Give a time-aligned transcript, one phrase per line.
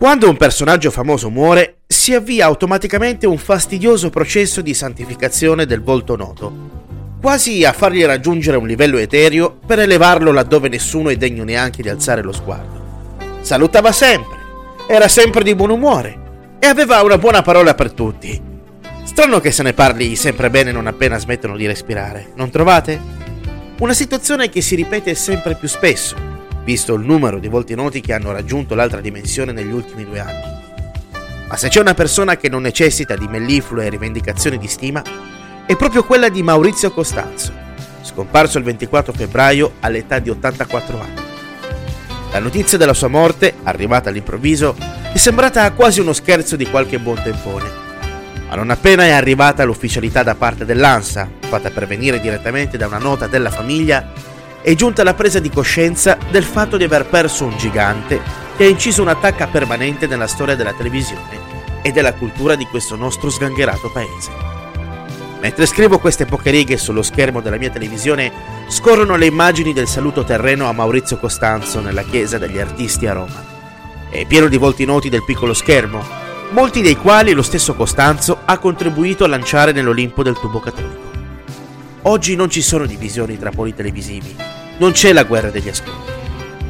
[0.00, 6.16] Quando un personaggio famoso muore, si avvia automaticamente un fastidioso processo di santificazione del volto
[6.16, 11.82] noto, quasi a fargli raggiungere un livello etereo per elevarlo laddove nessuno è degno neanche
[11.82, 13.18] di alzare lo sguardo.
[13.42, 14.38] Salutava sempre,
[14.88, 18.40] era sempre di buon umore e aveva una buona parola per tutti.
[19.04, 22.98] Strano che se ne parli sempre bene non appena smettono di respirare, non trovate?
[23.80, 26.29] Una situazione che si ripete sempre più spesso
[26.64, 30.58] visto il numero di volti noti che hanno raggiunto l'altra dimensione negli ultimi due anni.
[31.48, 35.02] Ma se c'è una persona che non necessita di melliflue e rivendicazioni di stima,
[35.66, 37.52] è proprio quella di Maurizio Costanzo,
[38.02, 41.20] scomparso il 24 febbraio all'età di 84 anni.
[42.32, 44.76] La notizia della sua morte, arrivata all'improvviso,
[45.12, 47.68] è sembrata quasi uno scherzo di qualche buon tempone.
[48.48, 53.26] Ma non appena è arrivata l'ufficialità da parte dell'ANSA, fatta pervenire direttamente da una nota
[53.26, 54.12] della famiglia,
[54.62, 58.20] è giunta la presa di coscienza del fatto di aver perso un gigante
[58.56, 63.30] che ha inciso un'attacca permanente nella storia della televisione e della cultura di questo nostro
[63.30, 64.30] sgangherato paese.
[65.40, 68.30] Mentre scrivo queste poche righe sullo schermo della mia televisione,
[68.68, 73.42] scorrono le immagini del saluto terreno a Maurizio Costanzo nella chiesa degli artisti a Roma.
[74.10, 76.04] È pieno di volti noti del piccolo schermo,
[76.50, 81.09] molti dei quali lo stesso Costanzo ha contribuito a lanciare nell'Olimpo del tubo cattolico.
[82.04, 84.34] Oggi non ci sono divisioni tra poli televisivi,
[84.78, 86.10] non c'è la guerra degli ascolti.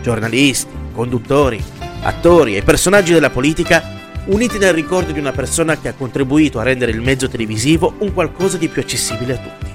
[0.00, 1.62] Giornalisti, conduttori,
[2.00, 6.62] attori e personaggi della politica uniti nel ricordo di una persona che ha contribuito a
[6.62, 9.72] rendere il mezzo televisivo un qualcosa di più accessibile a tutti.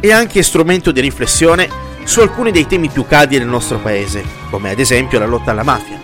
[0.00, 1.66] E anche strumento di riflessione
[2.04, 5.62] su alcuni dei temi più caldi del nostro paese, come ad esempio la lotta alla
[5.62, 5.98] mafia.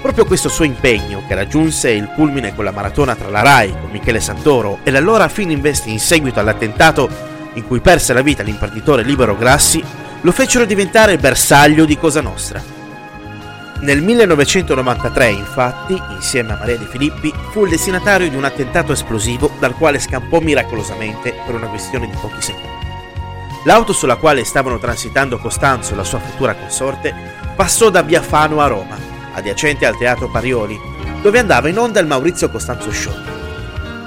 [0.00, 3.90] Proprio questo suo impegno, che raggiunse il culmine con la maratona tra la RAI con
[3.90, 7.27] Michele Santoro e l'allora Fininvest in seguito all'attentato
[7.58, 9.84] in cui perse la vita l'imprenditore Libero Grassi,
[10.22, 12.62] lo fecero diventare bersaglio di Cosa Nostra.
[13.80, 19.50] Nel 1993, infatti, insieme a Maria De Filippi, fu il destinatario di un attentato esplosivo
[19.60, 22.86] dal quale scampò miracolosamente per una questione di pochi secondi.
[23.64, 27.14] L'auto sulla quale stavano transitando Costanzo e la sua futura consorte
[27.54, 28.96] passò da Biafano a Roma,
[29.34, 30.78] adiacente al Teatro Parioli,
[31.22, 33.37] dove andava in onda il Maurizio Costanzo Show.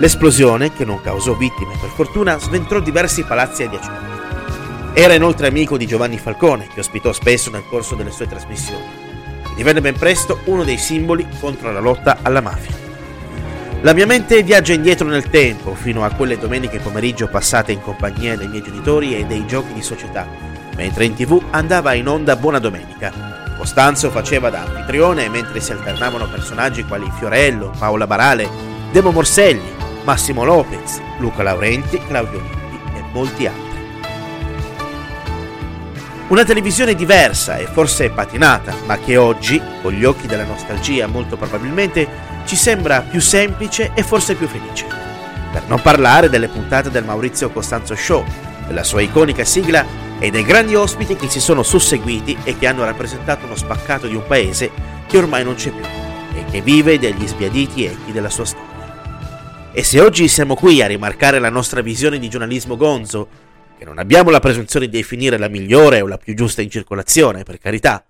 [0.01, 4.09] L'esplosione, che non causò vittime per fortuna, sventrò diversi palazzi adiacenti.
[4.93, 8.83] Era inoltre amico di Giovanni Falcone, che ospitò spesso nel corso delle sue trasmissioni,
[9.55, 12.75] divenne ben presto uno dei simboli contro la lotta alla mafia.
[13.81, 18.35] La mia mente viaggia indietro nel tempo, fino a quelle domeniche pomeriggio passate in compagnia
[18.35, 20.25] dei miei genitori e dei giochi di società,
[20.77, 23.53] mentre in tv andava in onda Buona Domenica.
[23.55, 28.49] Costanzo faceva da anfitrione mentre si alternavano personaggi quali Fiorello, Paola Barale,
[28.91, 33.69] Demo Morselli, Massimo Lopez, Luca Laurenti, Claudio Lippi e molti altri.
[36.29, 41.35] Una televisione diversa e forse patinata, ma che oggi, con gli occhi della nostalgia molto
[41.35, 42.07] probabilmente,
[42.45, 44.85] ci sembra più semplice e forse più felice.
[45.51, 48.23] Per non parlare delle puntate del Maurizio Costanzo Show,
[48.65, 49.85] della sua iconica sigla
[50.19, 54.15] e dei grandi ospiti che si sono susseguiti e che hanno rappresentato uno spaccato di
[54.15, 54.71] un paese
[55.07, 55.83] che ormai non c'è più
[56.33, 58.70] e che vive degli sbiaditi echi della sua storia.
[59.73, 63.29] E se oggi siamo qui a rimarcare la nostra visione di giornalismo gonzo,
[63.77, 67.43] che non abbiamo la presunzione di definire la migliore o la più giusta in circolazione,
[67.43, 68.05] per carità,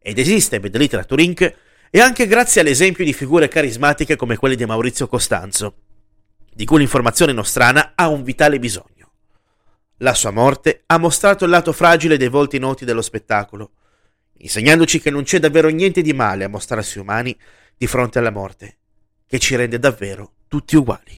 [0.00, 1.54] ed esiste Bad Literature Inc.,
[1.90, 5.74] è anche grazie all'esempio di figure carismatiche come quelle di Maurizio Costanzo,
[6.54, 9.12] di cui l'informazione nostrana ha un vitale bisogno.
[9.98, 13.72] La sua morte ha mostrato il lato fragile dei volti noti dello spettacolo,
[14.38, 17.36] insegnandoci che non c'è davvero niente di male a mostrarsi umani
[17.76, 18.78] di fronte alla morte,
[19.26, 21.14] che ci rende davvero tutti uguali.